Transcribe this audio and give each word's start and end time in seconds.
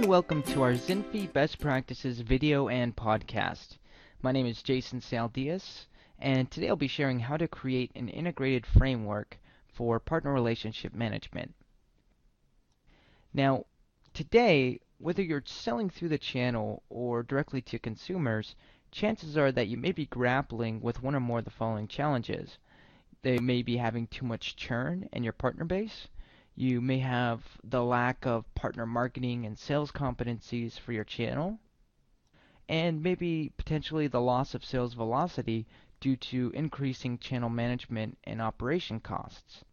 and 0.00 0.08
welcome 0.08 0.42
to 0.42 0.62
our 0.62 0.72
Zinfi 0.72 1.30
Best 1.30 1.58
Practices 1.58 2.20
video 2.20 2.68
and 2.68 2.96
podcast. 2.96 3.76
My 4.22 4.32
name 4.32 4.46
is 4.46 4.62
Jason 4.62 5.02
Saldias, 5.02 5.84
and 6.18 6.50
today 6.50 6.70
I'll 6.70 6.76
be 6.76 6.88
sharing 6.88 7.20
how 7.20 7.36
to 7.36 7.46
create 7.46 7.90
an 7.94 8.08
integrated 8.08 8.64
framework 8.64 9.36
for 9.66 10.00
partner 10.00 10.32
relationship 10.32 10.94
management. 10.94 11.52
Now, 13.34 13.66
today, 14.14 14.80
whether 14.96 15.20
you're 15.20 15.42
selling 15.44 15.90
through 15.90 16.08
the 16.08 16.16
channel 16.16 16.82
or 16.88 17.22
directly 17.22 17.60
to 17.60 17.78
consumers, 17.78 18.54
chances 18.90 19.36
are 19.36 19.52
that 19.52 19.68
you 19.68 19.76
may 19.76 19.92
be 19.92 20.06
grappling 20.06 20.80
with 20.80 21.02
one 21.02 21.14
or 21.14 21.20
more 21.20 21.40
of 21.40 21.44
the 21.44 21.50
following 21.50 21.88
challenges. 21.88 22.56
They 23.20 23.36
may 23.36 23.60
be 23.60 23.76
having 23.76 24.06
too 24.06 24.24
much 24.24 24.56
churn 24.56 25.10
in 25.12 25.24
your 25.24 25.34
partner 25.34 25.66
base. 25.66 26.08
You 26.60 26.82
may 26.82 26.98
have 26.98 27.58
the 27.64 27.82
lack 27.82 28.26
of 28.26 28.54
partner 28.54 28.84
marketing 28.84 29.46
and 29.46 29.58
sales 29.58 29.90
competencies 29.90 30.78
for 30.78 30.92
your 30.92 31.04
channel. 31.04 31.58
And 32.68 33.02
maybe 33.02 33.50
potentially 33.56 34.08
the 34.08 34.20
loss 34.20 34.54
of 34.54 34.62
sales 34.62 34.92
velocity 34.92 35.66
due 36.00 36.16
to 36.16 36.52
increasing 36.54 37.16
channel 37.16 37.48
management 37.48 38.18
and 38.24 38.42
operation 38.42 39.00
costs. 39.00 39.64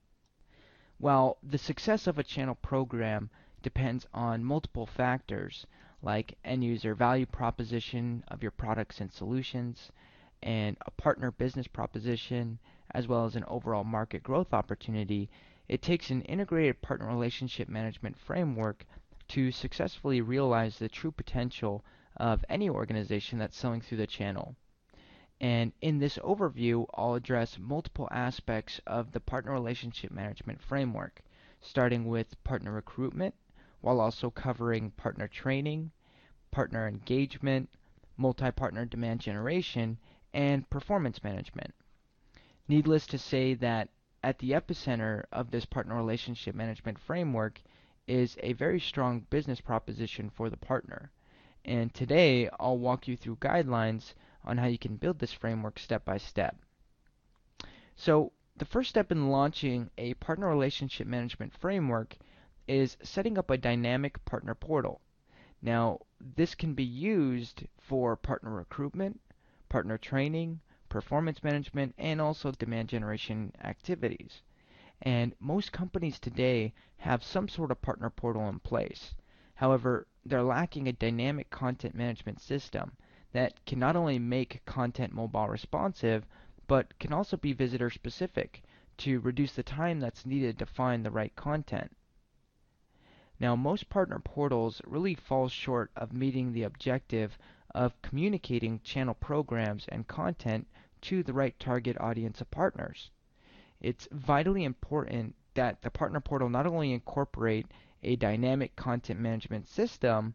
While 0.97 1.39
the 1.43 1.57
success 1.57 2.07
of 2.07 2.17
a 2.17 2.23
channel 2.23 2.55
program 2.55 3.31
depends 3.61 4.07
on 4.13 4.45
multiple 4.45 4.85
factors 4.85 5.67
like 6.01 6.37
end 6.45 6.63
user 6.63 6.95
value 6.95 7.25
proposition 7.25 8.23
of 8.29 8.41
your 8.41 8.51
products 8.51 9.01
and 9.01 9.11
solutions, 9.11 9.91
and 10.41 10.77
a 10.85 10.91
partner 10.91 11.31
business 11.31 11.67
proposition, 11.67 12.59
as 12.91 13.09
well 13.09 13.25
as 13.25 13.35
an 13.35 13.43
overall 13.43 13.83
market 13.83 14.23
growth 14.23 14.53
opportunity, 14.53 15.29
it 15.67 15.81
takes 15.81 16.09
an 16.09 16.21
integrated 16.23 16.81
partner 16.81 17.07
relationship 17.07 17.67
management 17.67 18.17
framework 18.17 18.85
to 19.27 19.51
successfully 19.51 20.21
realize 20.21 20.77
the 20.77 20.87
true 20.87 21.11
potential 21.11 21.83
of 22.15 22.45
any 22.49 22.69
organization 22.69 23.37
that's 23.37 23.57
selling 23.57 23.81
through 23.81 23.97
the 23.97 24.07
channel. 24.07 24.55
And 25.39 25.73
in 25.81 25.99
this 25.99 26.17
overview, 26.19 26.87
I'll 26.95 27.13
address 27.13 27.59
multiple 27.59 28.07
aspects 28.11 28.81
of 28.87 29.11
the 29.11 29.19
partner 29.19 29.51
relationship 29.51 30.11
management 30.11 30.61
framework, 30.61 31.21
starting 31.61 32.05
with 32.05 32.41
partner 32.43 32.71
recruitment, 32.71 33.35
while 33.81 33.99
also 33.99 34.31
covering 34.31 34.91
partner 34.91 35.27
training, 35.27 35.91
partner 36.49 36.87
engagement, 36.87 37.69
multi-partner 38.15 38.85
demand 38.85 39.19
generation, 39.19 39.99
and 40.33 40.67
performance 40.69 41.23
management. 41.23 41.73
Needless 42.67 43.05
to 43.07 43.17
say 43.17 43.53
that 43.55 43.89
at 44.23 44.39
the 44.39 44.51
epicenter 44.51 45.25
of 45.31 45.51
this 45.51 45.65
partner 45.65 45.95
relationship 45.95 46.55
management 46.55 46.99
framework 46.99 47.61
is 48.07 48.37
a 48.41 48.53
very 48.53 48.79
strong 48.79 49.25
business 49.29 49.61
proposition 49.61 50.29
for 50.29 50.49
the 50.49 50.57
partner. 50.57 51.11
And 51.65 51.93
today 51.93 52.49
I'll 52.59 52.77
walk 52.77 53.07
you 53.07 53.17
through 53.17 53.37
guidelines 53.37 54.13
on 54.43 54.57
how 54.57 54.67
you 54.67 54.77
can 54.77 54.95
build 54.95 55.19
this 55.19 55.33
framework 55.33 55.77
step 55.77 56.05
by 56.05 56.17
step. 56.17 56.55
So, 57.95 58.31
the 58.55 58.65
first 58.65 58.89
step 58.89 59.11
in 59.11 59.29
launching 59.29 59.91
a 59.97 60.13
partner 60.15 60.47
relationship 60.47 61.05
management 61.05 61.53
framework 61.53 62.17
is 62.67 62.97
setting 63.03 63.37
up 63.37 63.49
a 63.49 63.57
dynamic 63.57 64.23
partner 64.25 64.55
portal. 64.55 65.01
Now, 65.61 65.99
this 66.19 66.55
can 66.55 66.73
be 66.73 66.83
used 66.83 67.65
for 67.79 68.15
partner 68.15 68.51
recruitment, 68.51 69.19
partner 69.69 69.97
training, 69.97 70.61
performance 70.89 71.43
management, 71.43 71.93
and 71.97 72.19
also 72.19 72.51
demand 72.51 72.89
generation 72.89 73.51
activities. 73.63 74.41
And 75.01 75.33
most 75.39 75.71
companies 75.71 76.19
today 76.19 76.73
have 76.97 77.23
some 77.23 77.47
sort 77.47 77.71
of 77.71 77.81
partner 77.81 78.09
portal 78.09 78.49
in 78.49 78.59
place. 78.59 79.13
However, 79.55 80.07
they're 80.25 80.43
lacking 80.43 80.87
a 80.87 80.93
dynamic 80.93 81.49
content 81.49 81.95
management 81.95 82.41
system 82.41 82.93
that 83.31 83.65
can 83.65 83.79
not 83.79 83.95
only 83.95 84.19
make 84.19 84.65
content 84.65 85.13
mobile 85.13 85.47
responsive, 85.47 86.25
but 86.67 86.97
can 86.99 87.13
also 87.13 87.37
be 87.37 87.53
visitor 87.53 87.89
specific 87.89 88.63
to 88.97 89.19
reduce 89.19 89.53
the 89.53 89.63
time 89.63 89.99
that's 89.99 90.25
needed 90.25 90.57
to 90.57 90.65
find 90.65 91.05
the 91.05 91.11
right 91.11 91.35
content. 91.35 91.95
Now, 93.39 93.55
most 93.55 93.89
partner 93.89 94.19
portals 94.19 94.81
really 94.85 95.13
fall 95.13 95.47
short 95.47 95.91
of 95.95 96.11
meeting 96.11 96.51
the 96.51 96.63
objective 96.63 97.37
of 97.75 98.01
communicating 98.01 98.79
channel 98.81 99.13
programs 99.13 99.87
and 99.89 100.07
content 100.07 100.67
to 101.01 101.23
the 101.23 101.33
right 101.33 101.59
target 101.59 101.95
audience 101.99 102.41
of 102.41 102.49
partners. 102.51 103.11
It's 103.79 104.07
vitally 104.11 104.63
important 104.63 105.35
that 105.53 105.81
the 105.81 105.91
partner 105.91 106.19
portal 106.19 106.49
not 106.49 106.65
only 106.65 106.93
incorporate 106.93 107.67
a 108.03 108.15
dynamic 108.15 108.75
content 108.75 109.19
management 109.19 109.67
system, 109.67 110.33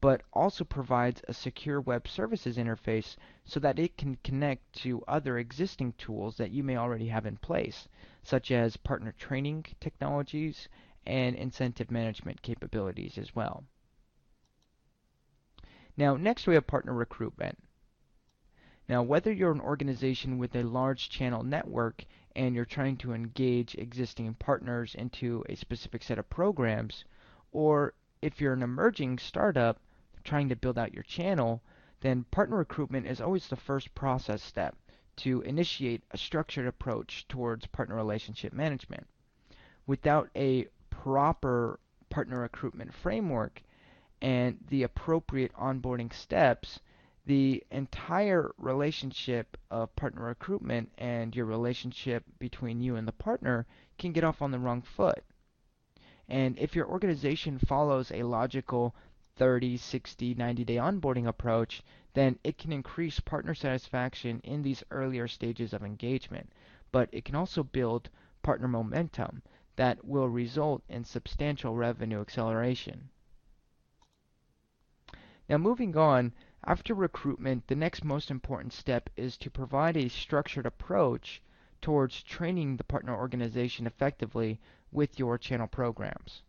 but 0.00 0.22
also 0.32 0.62
provides 0.64 1.22
a 1.26 1.34
secure 1.34 1.80
web 1.80 2.06
services 2.06 2.56
interface 2.56 3.16
so 3.44 3.58
that 3.58 3.78
it 3.78 3.96
can 3.96 4.16
connect 4.22 4.72
to 4.72 5.02
other 5.08 5.38
existing 5.38 5.92
tools 5.94 6.36
that 6.36 6.52
you 6.52 6.62
may 6.62 6.76
already 6.76 7.08
have 7.08 7.26
in 7.26 7.36
place, 7.36 7.88
such 8.22 8.50
as 8.50 8.76
partner 8.76 9.12
training 9.18 9.64
technologies 9.80 10.68
and 11.04 11.34
incentive 11.34 11.90
management 11.90 12.40
capabilities 12.42 13.18
as 13.18 13.34
well. 13.34 13.64
Now, 15.98 16.14
next 16.14 16.46
we 16.46 16.54
have 16.54 16.68
partner 16.68 16.94
recruitment. 16.94 17.58
Now, 18.88 19.02
whether 19.02 19.32
you're 19.32 19.50
an 19.50 19.60
organization 19.60 20.38
with 20.38 20.54
a 20.54 20.62
large 20.62 21.10
channel 21.10 21.42
network 21.42 22.04
and 22.36 22.54
you're 22.54 22.64
trying 22.64 22.98
to 22.98 23.12
engage 23.12 23.74
existing 23.74 24.32
partners 24.34 24.94
into 24.94 25.44
a 25.48 25.56
specific 25.56 26.04
set 26.04 26.20
of 26.20 26.30
programs, 26.30 27.04
or 27.50 27.94
if 28.22 28.40
you're 28.40 28.52
an 28.52 28.62
emerging 28.62 29.18
startup 29.18 29.80
trying 30.22 30.48
to 30.50 30.54
build 30.54 30.78
out 30.78 30.94
your 30.94 31.02
channel, 31.02 31.64
then 32.00 32.22
partner 32.30 32.58
recruitment 32.58 33.04
is 33.04 33.20
always 33.20 33.48
the 33.48 33.56
first 33.56 33.92
process 33.96 34.40
step 34.40 34.76
to 35.16 35.40
initiate 35.40 36.04
a 36.12 36.16
structured 36.16 36.68
approach 36.68 37.26
towards 37.26 37.66
partner 37.66 37.96
relationship 37.96 38.52
management. 38.52 39.04
Without 39.84 40.30
a 40.36 40.68
proper 40.90 41.80
partner 42.08 42.38
recruitment 42.38 42.94
framework 42.94 43.60
and 44.20 44.58
the 44.68 44.82
appropriate 44.82 45.52
onboarding 45.54 46.12
steps, 46.12 46.80
the 47.26 47.62
entire 47.70 48.50
relationship 48.58 49.56
of 49.70 49.94
partner 49.94 50.24
recruitment 50.24 50.90
and 50.98 51.36
your 51.36 51.44
relationship 51.44 52.24
between 52.38 52.80
you 52.80 52.96
and 52.96 53.06
the 53.06 53.12
partner 53.12 53.66
can 53.98 54.12
get 54.12 54.24
off 54.24 54.40
on 54.40 54.50
the 54.50 54.58
wrong 54.58 54.82
foot. 54.82 55.22
And 56.28 56.58
if 56.58 56.74
your 56.74 56.86
organization 56.86 57.58
follows 57.58 58.10
a 58.10 58.22
logical 58.22 58.94
30, 59.36 59.76
60, 59.76 60.34
90 60.34 60.64
day 60.64 60.76
onboarding 60.76 61.26
approach, 61.26 61.82
then 62.14 62.38
it 62.42 62.58
can 62.58 62.72
increase 62.72 63.20
partner 63.20 63.54
satisfaction 63.54 64.40
in 64.42 64.62
these 64.62 64.82
earlier 64.90 65.28
stages 65.28 65.72
of 65.72 65.84
engagement. 65.84 66.50
But 66.90 67.08
it 67.12 67.24
can 67.24 67.36
also 67.36 67.62
build 67.62 68.10
partner 68.42 68.68
momentum 68.68 69.42
that 69.76 70.04
will 70.04 70.28
result 70.28 70.82
in 70.88 71.04
substantial 71.04 71.76
revenue 71.76 72.20
acceleration. 72.20 73.10
Now, 75.48 75.56
moving 75.56 75.96
on, 75.96 76.34
after 76.64 76.92
recruitment, 76.92 77.66
the 77.68 77.74
next 77.74 78.04
most 78.04 78.30
important 78.30 78.74
step 78.74 79.08
is 79.16 79.38
to 79.38 79.50
provide 79.50 79.96
a 79.96 80.10
structured 80.10 80.66
approach 80.66 81.40
towards 81.80 82.22
training 82.22 82.76
the 82.76 82.84
partner 82.84 83.16
organization 83.16 83.86
effectively 83.86 84.60
with 84.92 85.18
your 85.18 85.38
channel 85.38 85.66
programs. 85.66 86.42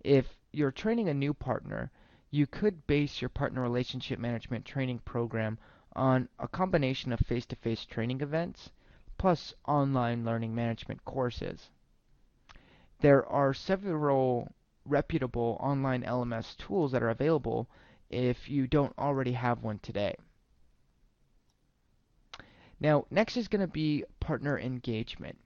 If 0.00 0.38
you're 0.50 0.72
training 0.72 1.08
a 1.08 1.14
new 1.14 1.32
partner, 1.32 1.92
you 2.30 2.46
could 2.46 2.86
base 2.86 3.20
your 3.20 3.28
partner 3.28 3.62
relationship 3.62 4.18
management 4.18 4.64
training 4.64 5.00
program 5.00 5.58
on 5.94 6.28
a 6.38 6.48
combination 6.48 7.12
of 7.12 7.20
face-to-face 7.20 7.84
training 7.84 8.22
events 8.22 8.70
plus 9.18 9.54
online 9.68 10.24
learning 10.24 10.54
management 10.54 11.04
courses. 11.04 11.70
There 13.00 13.24
are 13.26 13.54
several 13.54 14.52
reputable 14.84 15.58
online 15.60 16.02
LMS 16.02 16.56
tools 16.56 16.90
that 16.92 17.02
are 17.02 17.10
available 17.10 17.68
if 18.10 18.48
you 18.48 18.66
don't 18.66 18.96
already 18.98 19.32
have 19.32 19.62
one 19.62 19.78
today. 19.78 20.14
Now, 22.80 23.06
next 23.10 23.36
is 23.36 23.48
going 23.48 23.60
to 23.60 23.66
be 23.66 24.04
partner 24.18 24.58
engagement. 24.58 25.38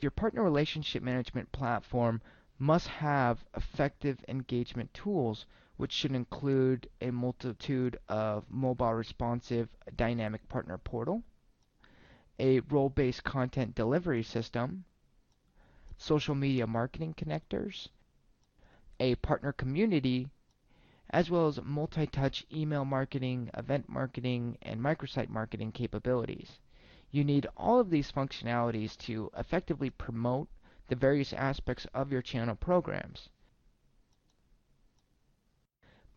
Your 0.00 0.10
partner 0.10 0.42
relationship 0.42 1.02
management 1.02 1.52
platform 1.52 2.22
must 2.58 2.88
have 2.88 3.44
effective 3.56 4.24
engagement 4.28 4.94
tools, 4.94 5.44
which 5.76 5.92
should 5.92 6.12
include 6.12 6.88
a 7.00 7.10
multitude 7.10 7.98
of 8.08 8.48
mobile 8.48 8.94
responsive 8.94 9.68
dynamic 9.96 10.48
partner 10.48 10.78
portal, 10.78 11.22
a 12.38 12.60
role 12.60 12.88
based 12.88 13.24
content 13.24 13.74
delivery 13.74 14.22
system, 14.22 14.84
social 15.96 16.34
media 16.34 16.66
marketing 16.66 17.14
connectors, 17.14 17.88
a 19.00 19.16
partner 19.16 19.52
community 19.52 20.28
as 21.14 21.30
well 21.30 21.46
as 21.46 21.62
multi-touch 21.62 22.44
email 22.52 22.84
marketing, 22.84 23.48
event 23.54 23.88
marketing, 23.88 24.58
and 24.62 24.80
microsite 24.80 25.28
marketing 25.28 25.70
capabilities. 25.70 26.58
You 27.12 27.22
need 27.22 27.46
all 27.56 27.78
of 27.78 27.88
these 27.88 28.10
functionalities 28.10 28.96
to 29.06 29.30
effectively 29.38 29.90
promote 29.90 30.48
the 30.88 30.96
various 30.96 31.32
aspects 31.32 31.86
of 31.94 32.10
your 32.10 32.20
channel 32.20 32.56
programs. 32.56 33.28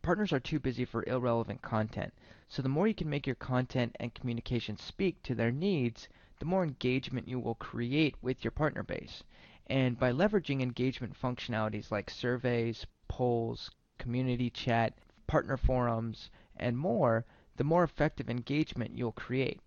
partners 0.02 0.34
are 0.34 0.40
too 0.40 0.60
busy 0.60 0.86
for 0.86 1.04
irrelevant 1.06 1.62
content. 1.62 2.14
So 2.48 2.62
the 2.62 2.70
more 2.70 2.88
you 2.88 2.96
can 2.96 3.10
make 3.10 3.28
your 3.28 3.36
content 3.36 3.96
and 4.00 4.14
communication 4.16 4.78
speak 4.78 5.22
to 5.24 5.36
their 5.36 5.52
needs, 5.52 6.08
the 6.40 6.46
more 6.46 6.64
engagement 6.64 7.28
you 7.28 7.40
will 7.40 7.56
create 7.56 8.16
with 8.22 8.44
your 8.44 8.52
partner 8.52 8.84
base. 8.84 9.24
And 9.68 10.00
by 10.00 10.12
leveraging 10.12 10.62
engagement 10.62 11.14
functionalities 11.22 11.92
like 11.92 12.10
surveys, 12.10 12.88
polls, 13.08 13.70
community 14.08 14.50
chat, 14.50 14.94
partner 15.28 15.58
forums, 15.58 16.30
and 16.56 16.78
more, 16.78 17.26
the 17.58 17.64
more 17.66 17.84
effective 17.84 18.30
engagement 18.30 18.98
you'll 18.98 19.12
create. 19.12 19.60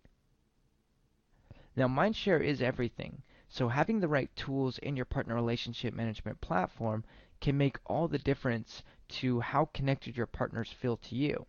Now, 1.77 1.89
Mindshare 1.89 2.43
is 2.43 2.63
everything, 2.63 3.21
so 3.51 3.69
having 3.69 4.01
the 4.01 4.09
right 4.09 4.35
tools 4.35 4.79
in 4.79 4.97
your 4.97 5.05
partner 5.05 5.35
relationship 5.35 5.93
management 5.93 6.41
platform 6.41 7.05
can 7.43 7.59
make 7.59 7.77
all 7.85 8.09
the 8.09 8.19
difference 8.19 8.83
to 9.09 9.41
how 9.41 9.67
connected 9.75 10.17
your 10.17 10.27
partners 10.27 10.73
feel 10.73 10.97
to 10.97 11.15
you. 11.15 11.45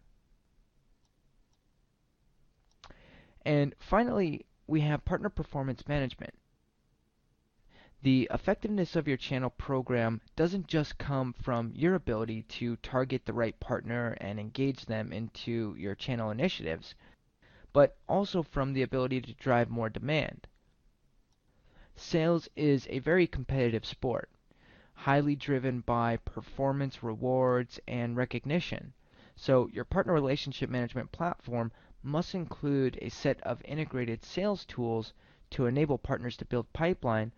And 3.45 3.73
finally, 3.79 4.45
we 4.67 4.81
have 4.81 5.05
partner 5.05 5.29
performance 5.29 5.87
management. 5.87 6.33
The 8.03 8.27
effectiveness 8.33 8.95
of 8.95 9.07
your 9.07 9.17
channel 9.17 9.51
program 9.51 10.21
doesn't 10.35 10.65
just 10.65 10.97
come 10.97 11.33
from 11.33 11.71
your 11.75 11.93
ability 11.93 12.41
to 12.43 12.77
target 12.77 13.25
the 13.25 13.33
right 13.33 13.59
partner 13.59 14.17
and 14.19 14.39
engage 14.39 14.87
them 14.87 15.13
into 15.13 15.75
your 15.77 15.93
channel 15.93 16.31
initiatives, 16.31 16.95
but 17.73 17.95
also 18.09 18.41
from 18.41 18.73
the 18.73 18.81
ability 18.81 19.21
to 19.21 19.35
drive 19.35 19.69
more 19.69 19.87
demand. 19.87 20.47
Sales 21.95 22.49
is 22.55 22.87
a 22.89 22.97
very 22.97 23.27
competitive 23.27 23.85
sport, 23.85 24.31
highly 24.95 25.35
driven 25.35 25.81
by 25.81 26.17
performance 26.17 27.03
rewards 27.03 27.79
and 27.87 28.17
recognition. 28.17 28.93
So 29.35 29.67
your 29.67 29.85
partner 29.85 30.13
relationship 30.13 30.71
management 30.71 31.11
platform 31.11 31.71
must 32.01 32.33
include 32.33 32.97
a 32.99 33.09
set 33.09 33.39
of 33.41 33.61
integrated 33.63 34.23
sales 34.25 34.65
tools 34.65 35.13
to 35.51 35.67
enable 35.67 35.99
partners 35.99 36.35
to 36.37 36.45
build 36.45 36.73
pipeline 36.73 37.31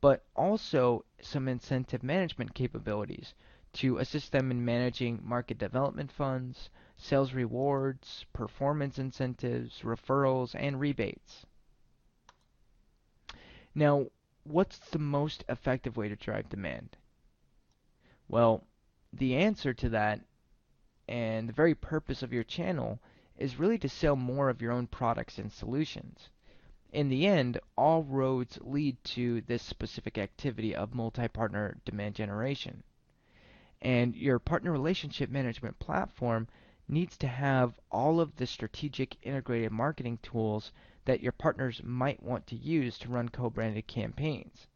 but 0.00 0.24
also 0.36 1.04
some 1.20 1.48
incentive 1.48 2.02
management 2.02 2.54
capabilities 2.54 3.34
to 3.72 3.98
assist 3.98 4.32
them 4.32 4.50
in 4.50 4.64
managing 4.64 5.20
market 5.22 5.58
development 5.58 6.10
funds, 6.10 6.70
sales 6.96 7.32
rewards, 7.32 8.24
performance 8.32 8.98
incentives, 8.98 9.80
referrals, 9.82 10.54
and 10.54 10.80
rebates. 10.80 11.44
Now, 13.74 14.06
what's 14.44 14.78
the 14.78 14.98
most 14.98 15.44
effective 15.48 15.96
way 15.96 16.08
to 16.08 16.16
drive 16.16 16.48
demand? 16.48 16.96
Well, 18.28 18.64
the 19.12 19.36
answer 19.36 19.74
to 19.74 19.88
that 19.90 20.20
and 21.08 21.48
the 21.48 21.52
very 21.52 21.74
purpose 21.74 22.22
of 22.22 22.32
your 22.32 22.44
channel 22.44 23.00
is 23.36 23.58
really 23.58 23.78
to 23.78 23.88
sell 23.88 24.16
more 24.16 24.48
of 24.48 24.60
your 24.60 24.72
own 24.72 24.86
products 24.86 25.38
and 25.38 25.50
solutions. 25.52 26.28
In 26.90 27.10
the 27.10 27.26
end, 27.26 27.60
all 27.76 28.02
roads 28.02 28.58
lead 28.62 29.02
to 29.04 29.42
this 29.42 29.62
specific 29.62 30.16
activity 30.16 30.74
of 30.74 30.94
multi-partner 30.94 31.76
demand 31.84 32.14
generation. 32.14 32.82
And 33.82 34.16
your 34.16 34.38
partner 34.38 34.72
relationship 34.72 35.28
management 35.30 35.78
platform 35.78 36.48
needs 36.88 37.18
to 37.18 37.28
have 37.28 37.78
all 37.90 38.20
of 38.20 38.36
the 38.36 38.46
strategic 38.46 39.16
integrated 39.22 39.70
marketing 39.70 40.18
tools 40.22 40.72
that 41.04 41.20
your 41.20 41.32
partners 41.32 41.82
might 41.84 42.22
want 42.22 42.46
to 42.46 42.56
use 42.56 42.98
to 42.98 43.08
run 43.08 43.28
co-branded 43.28 43.86
campaigns. 43.86 44.66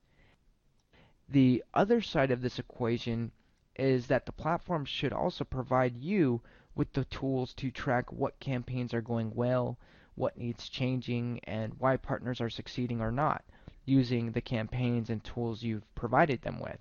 The 1.28 1.64
other 1.72 2.02
side 2.02 2.30
of 2.30 2.42
this 2.42 2.58
equation 2.58 3.32
is 3.74 4.06
that 4.08 4.26
the 4.26 4.32
platform 4.32 4.84
should 4.84 5.14
also 5.14 5.44
provide 5.44 5.96
you 5.96 6.42
with 6.74 6.92
the 6.92 7.06
tools 7.06 7.54
to 7.54 7.70
track 7.70 8.12
what 8.12 8.38
campaigns 8.38 8.92
are 8.92 9.00
going 9.00 9.34
well, 9.34 9.78
what 10.14 10.36
needs 10.36 10.68
changing, 10.68 11.40
and 11.44 11.74
why 11.78 11.96
partners 11.96 12.40
are 12.40 12.50
succeeding 12.50 13.00
or 13.00 13.10
not 13.10 13.44
using 13.84 14.30
the 14.30 14.40
campaigns 14.40 15.10
and 15.10 15.24
tools 15.24 15.62
you've 15.62 15.94
provided 15.94 16.42
them 16.42 16.60
with. 16.60 16.78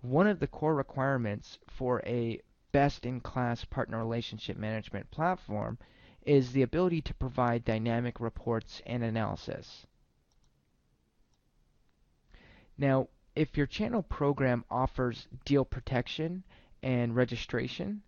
One 0.00 0.26
of 0.26 0.38
the 0.38 0.46
core 0.46 0.74
requirements 0.74 1.58
for 1.68 2.00
a 2.06 2.40
best-in-class 2.72 3.64
partner 3.64 3.98
relationship 3.98 4.56
management 4.56 5.10
platform 5.10 5.78
is 6.24 6.52
the 6.52 6.62
ability 6.62 7.00
to 7.02 7.14
provide 7.14 7.64
dynamic 7.64 8.20
reports 8.20 8.82
and 8.86 9.02
analysis. 9.02 9.86
Now, 12.78 13.08
if 13.34 13.56
your 13.56 13.66
channel 13.66 14.02
program 14.02 14.64
offers 14.70 15.28
deal 15.44 15.64
protection 15.64 16.42
and 16.82 17.14
registration, 17.14 18.02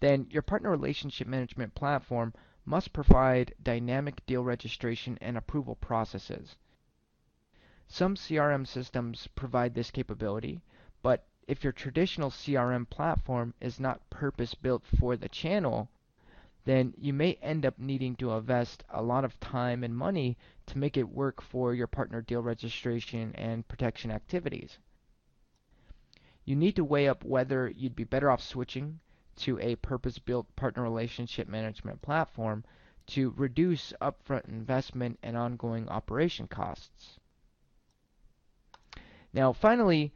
then 0.00 0.26
your 0.30 0.42
partner 0.42 0.70
relationship 0.70 1.26
management 1.26 1.74
platform 1.74 2.34
must 2.64 2.92
provide 2.92 3.54
dynamic 3.62 4.24
deal 4.26 4.44
registration 4.44 5.18
and 5.20 5.36
approval 5.36 5.74
processes. 5.74 6.56
Some 7.88 8.14
CRM 8.14 8.66
systems 8.66 9.26
provide 9.34 9.74
this 9.74 9.90
capability, 9.90 10.62
but 11.02 11.26
if 11.48 11.64
your 11.64 11.72
traditional 11.72 12.30
CRM 12.30 12.88
platform 12.88 13.52
is 13.60 13.80
not 13.80 14.08
purpose-built 14.10 14.86
for 14.86 15.16
the 15.16 15.28
channel, 15.28 15.90
then 16.64 16.94
you 16.96 17.12
may 17.12 17.34
end 17.42 17.66
up 17.66 17.78
needing 17.78 18.14
to 18.16 18.30
invest 18.30 18.84
a 18.88 19.02
lot 19.02 19.24
of 19.24 19.40
time 19.40 19.82
and 19.82 19.96
money 19.96 20.38
to 20.66 20.78
make 20.78 20.96
it 20.96 21.08
work 21.08 21.42
for 21.42 21.74
your 21.74 21.88
partner 21.88 22.22
deal 22.22 22.40
registration 22.40 23.34
and 23.34 23.66
protection 23.66 24.10
activities. 24.12 24.78
You 26.44 26.54
need 26.54 26.76
to 26.76 26.84
weigh 26.84 27.08
up 27.08 27.24
whether 27.24 27.68
you'd 27.68 27.96
be 27.96 28.04
better 28.04 28.30
off 28.30 28.42
switching 28.42 29.00
to 29.36 29.58
a 29.60 29.76
purpose-built 29.76 30.54
partner 30.56 30.82
relationship 30.82 31.48
management 31.48 32.02
platform 32.02 32.64
to 33.06 33.30
reduce 33.36 33.92
upfront 34.00 34.48
investment 34.48 35.18
and 35.22 35.36
ongoing 35.36 35.88
operation 35.88 36.46
costs. 36.46 37.18
Now, 39.32 39.52
finally, 39.52 40.12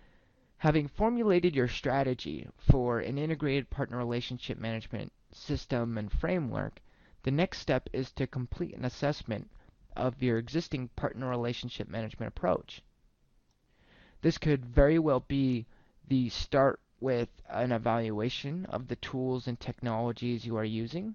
having 0.58 0.88
formulated 0.88 1.54
your 1.54 1.68
strategy 1.68 2.48
for 2.58 3.00
an 3.00 3.18
integrated 3.18 3.70
partner 3.70 3.96
relationship 3.96 4.58
management 4.58 5.12
system 5.32 5.98
and 5.98 6.12
framework, 6.12 6.80
the 7.22 7.30
next 7.30 7.58
step 7.58 7.88
is 7.92 8.12
to 8.12 8.26
complete 8.26 8.74
an 8.74 8.84
assessment 8.84 9.50
of 9.96 10.22
your 10.22 10.38
existing 10.38 10.88
partner 10.96 11.28
relationship 11.28 11.88
management 11.88 12.28
approach. 12.28 12.82
This 14.22 14.38
could 14.38 14.64
very 14.64 14.98
well 14.98 15.20
be 15.20 15.66
the 16.06 16.28
start 16.28 16.80
with 17.00 17.28
an 17.48 17.72
evaluation 17.72 18.64
of 18.66 18.88
the 18.88 18.96
tools 18.96 19.46
and 19.46 19.60
technologies 19.60 20.46
you 20.46 20.56
are 20.56 20.64
using, 20.64 21.14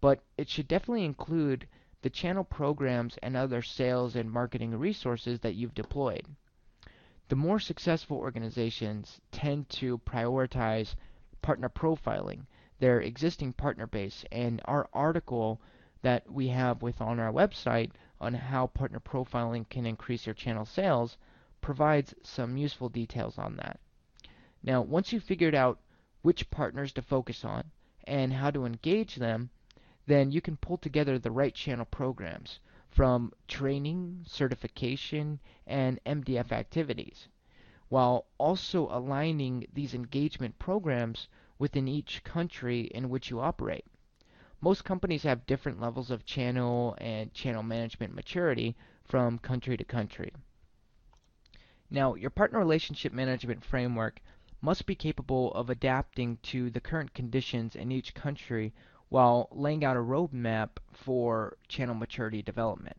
but 0.00 0.22
it 0.36 0.48
should 0.48 0.68
definitely 0.68 1.04
include 1.04 1.66
the 2.02 2.10
channel 2.10 2.44
programs 2.44 3.16
and 3.22 3.34
other 3.34 3.62
sales 3.62 4.14
and 4.14 4.30
marketing 4.30 4.78
resources 4.78 5.40
that 5.40 5.54
you've 5.54 5.74
deployed. 5.74 6.26
The 7.28 7.36
more 7.36 7.58
successful 7.58 8.18
organizations 8.18 9.18
tend 9.32 9.70
to 9.70 9.96
prioritize 9.98 10.94
partner 11.40 11.70
profiling, 11.70 12.46
their 12.78 13.00
existing 13.00 13.54
partner 13.54 13.86
base, 13.86 14.26
and 14.30 14.60
our 14.66 14.88
article 14.92 15.60
that 16.02 16.30
we 16.30 16.48
have 16.48 16.82
with 16.82 17.00
on 17.00 17.18
our 17.18 17.32
website 17.32 17.92
on 18.20 18.34
how 18.34 18.66
partner 18.66 19.00
profiling 19.00 19.66
can 19.70 19.86
increase 19.86 20.26
your 20.26 20.34
channel 20.34 20.66
sales 20.66 21.16
provides 21.62 22.12
some 22.22 22.58
useful 22.58 22.90
details 22.90 23.38
on 23.38 23.56
that. 23.56 23.80
Now, 24.66 24.80
once 24.80 25.12
you've 25.12 25.22
figured 25.22 25.54
out 25.54 25.78
which 26.22 26.48
partners 26.48 26.90
to 26.94 27.02
focus 27.02 27.44
on 27.44 27.70
and 28.04 28.32
how 28.32 28.50
to 28.50 28.64
engage 28.64 29.16
them, 29.16 29.50
then 30.06 30.32
you 30.32 30.40
can 30.40 30.56
pull 30.56 30.78
together 30.78 31.18
the 31.18 31.30
right 31.30 31.54
channel 31.54 31.84
programs 31.84 32.60
from 32.88 33.34
training, 33.46 34.24
certification, 34.26 35.38
and 35.66 36.02
MDF 36.06 36.50
activities, 36.50 37.28
while 37.90 38.24
also 38.38 38.88
aligning 38.88 39.66
these 39.70 39.92
engagement 39.92 40.58
programs 40.58 41.28
within 41.58 41.86
each 41.86 42.24
country 42.24 42.82
in 42.86 43.10
which 43.10 43.28
you 43.28 43.40
operate. 43.40 43.84
Most 44.62 44.82
companies 44.82 45.24
have 45.24 45.44
different 45.44 45.78
levels 45.78 46.10
of 46.10 46.24
channel 46.24 46.96
and 46.96 47.34
channel 47.34 47.62
management 47.62 48.14
maturity 48.14 48.74
from 49.04 49.38
country 49.38 49.76
to 49.76 49.84
country. 49.84 50.32
Now, 51.90 52.14
your 52.14 52.30
partner 52.30 52.58
relationship 52.58 53.12
management 53.12 53.62
framework 53.62 54.22
must 54.64 54.86
be 54.86 54.94
capable 54.94 55.52
of 55.52 55.68
adapting 55.68 56.38
to 56.38 56.70
the 56.70 56.80
current 56.80 57.12
conditions 57.12 57.76
in 57.76 57.92
each 57.92 58.14
country 58.14 58.72
while 59.10 59.46
laying 59.52 59.84
out 59.84 59.94
a 59.94 60.00
roadmap 60.00 60.78
for 60.90 61.58
channel 61.68 61.94
maturity 61.94 62.40
development. 62.40 62.96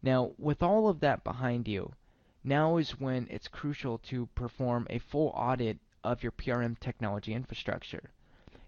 Now, 0.00 0.34
with 0.38 0.62
all 0.62 0.88
of 0.88 1.00
that 1.00 1.24
behind 1.24 1.66
you, 1.66 1.92
now 2.44 2.76
is 2.76 3.00
when 3.00 3.26
it's 3.28 3.48
crucial 3.48 3.98
to 3.98 4.26
perform 4.36 4.86
a 4.88 5.00
full 5.00 5.30
audit 5.34 5.78
of 6.04 6.22
your 6.22 6.30
PRM 6.30 6.78
technology 6.78 7.34
infrastructure. 7.34 8.12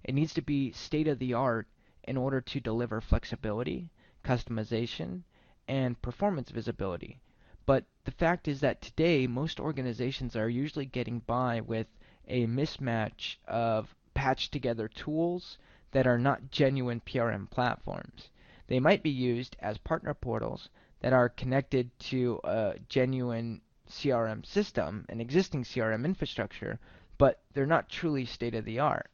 It 0.02 0.16
needs 0.16 0.34
to 0.34 0.42
be 0.42 0.72
state 0.72 1.06
of 1.06 1.20
the 1.20 1.32
art 1.32 1.68
in 2.02 2.16
order 2.16 2.40
to 2.40 2.58
deliver 2.58 3.00
flexibility, 3.00 3.88
customization, 4.24 5.22
and 5.68 6.02
performance 6.02 6.50
visibility 6.50 7.20
but 7.68 7.84
the 8.04 8.10
fact 8.10 8.48
is 8.48 8.60
that 8.60 8.80
today 8.80 9.26
most 9.26 9.60
organizations 9.60 10.34
are 10.34 10.48
usually 10.48 10.86
getting 10.86 11.18
by 11.18 11.60
with 11.60 11.86
a 12.26 12.46
mismatch 12.46 13.36
of 13.46 13.94
patched 14.14 14.52
together 14.52 14.88
tools 14.88 15.58
that 15.90 16.06
are 16.06 16.18
not 16.18 16.50
genuine 16.50 17.02
PRM 17.04 17.50
platforms. 17.50 18.30
They 18.68 18.80
might 18.80 19.02
be 19.02 19.10
used 19.10 19.54
as 19.60 19.76
partner 19.76 20.14
portals 20.14 20.70
that 21.00 21.12
are 21.12 21.28
connected 21.28 21.90
to 22.08 22.40
a 22.42 22.76
genuine 22.88 23.60
CRM 23.86 24.46
system, 24.46 25.04
an 25.10 25.20
existing 25.20 25.64
CRM 25.64 26.06
infrastructure, 26.06 26.78
but 27.18 27.42
they're 27.52 27.66
not 27.66 27.90
truly 27.90 28.24
state 28.24 28.54
of 28.54 28.64
the 28.64 28.78
art. 28.78 29.10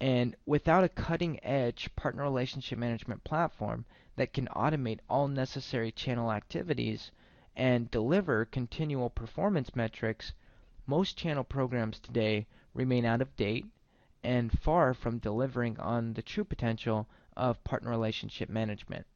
And 0.00 0.34
without 0.44 0.82
a 0.82 0.88
cutting 0.88 1.38
edge 1.44 1.88
partner 1.94 2.24
relationship 2.24 2.80
management 2.80 3.22
platform 3.22 3.84
that 4.16 4.32
can 4.32 4.46
automate 4.48 5.00
all 5.08 5.28
necessary 5.28 5.90
channel 5.90 6.30
activities 6.30 7.10
and 7.56 7.90
deliver 7.90 8.44
continual 8.44 9.10
performance 9.10 9.74
metrics, 9.74 10.32
most 10.86 11.16
channel 11.16 11.44
programs 11.44 11.98
today 11.98 12.46
remain 12.74 13.04
out 13.04 13.20
of 13.20 13.36
date 13.36 13.66
and 14.22 14.58
far 14.60 14.94
from 14.94 15.18
delivering 15.18 15.78
on 15.78 16.14
the 16.14 16.22
true 16.22 16.44
potential 16.44 17.08
of 17.36 17.62
partner 17.64 17.90
relationship 17.90 18.48
management. 18.48 19.06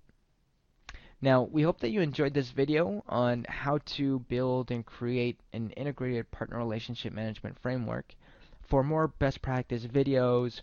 Now, 1.21 1.43
we 1.43 1.63
hope 1.63 1.81
that 1.81 1.91
you 1.91 2.03
enjoyed 2.03 2.35
this 2.35 2.51
video 2.51 3.03
on 3.09 3.47
how 3.49 3.79
to 3.97 4.19
build 4.21 4.71
and 4.71 4.85
create 4.85 5.41
an 5.53 5.71
integrated 5.71 6.31
partner 6.31 6.59
relationship 6.59 7.13
management 7.13 7.59
framework. 7.59 8.15
For 8.61 8.83
more 8.83 9.09
best 9.09 9.41
practice 9.41 9.87
videos, 9.87 10.61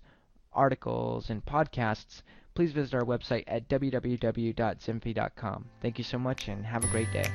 articles, 0.52 1.30
and 1.30 1.44
podcasts, 1.44 2.22
please 2.54 2.72
visit 2.72 2.94
our 2.94 3.06
website 3.06 3.44
at 3.48 3.68
www.zinfi.com. 3.70 5.66
Thank 5.82 5.98
you 5.98 6.04
so 6.04 6.20
much 6.20 6.48
and 6.48 6.66
have 6.66 6.84
a 6.84 6.88
great 6.88 7.12
day. 7.12 7.30